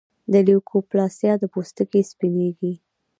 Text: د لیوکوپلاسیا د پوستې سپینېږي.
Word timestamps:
د 0.31 0.33
لیوکوپلاسیا 0.47 1.33
د 1.41 1.43
پوستې 1.53 2.01
سپینېږي. 2.11 2.73